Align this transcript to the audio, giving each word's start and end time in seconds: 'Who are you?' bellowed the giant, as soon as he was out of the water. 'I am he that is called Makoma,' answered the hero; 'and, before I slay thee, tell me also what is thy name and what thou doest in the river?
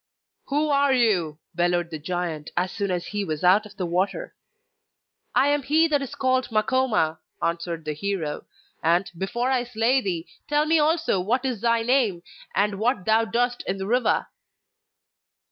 'Who 0.47 0.69
are 0.69 0.91
you?' 0.91 1.37
bellowed 1.53 1.91
the 1.91 1.99
giant, 1.99 2.49
as 2.57 2.71
soon 2.71 2.89
as 2.89 3.05
he 3.05 3.23
was 3.23 3.43
out 3.43 3.67
of 3.67 3.77
the 3.77 3.85
water. 3.85 4.33
'I 5.35 5.47
am 5.49 5.61
he 5.61 5.87
that 5.89 6.01
is 6.01 6.15
called 6.15 6.49
Makoma,' 6.49 7.19
answered 7.39 7.85
the 7.85 7.93
hero; 7.93 8.47
'and, 8.81 9.11
before 9.15 9.51
I 9.51 9.63
slay 9.63 10.01
thee, 10.01 10.27
tell 10.49 10.65
me 10.65 10.79
also 10.79 11.19
what 11.21 11.45
is 11.45 11.61
thy 11.61 11.83
name 11.83 12.23
and 12.55 12.79
what 12.79 13.05
thou 13.05 13.25
doest 13.25 13.61
in 13.67 13.77
the 13.77 13.85
river? 13.85 14.25